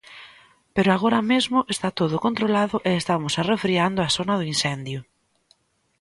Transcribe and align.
Pero 0.75 0.89
agora 0.91 1.19
mesmo 1.31 1.59
está 1.73 1.89
todo 1.99 2.15
controlado 2.25 2.75
e 2.89 2.91
estamos 3.01 3.33
arrefriando 3.41 3.99
a 4.01 4.13
zona 4.17 4.33
do 4.37 4.47
incendio. 4.53 4.99